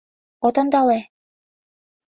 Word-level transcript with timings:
От 0.45 0.55
ондале? 0.61 0.99